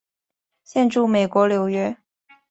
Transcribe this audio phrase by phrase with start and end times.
[0.63, 1.95] 现住美国纽约。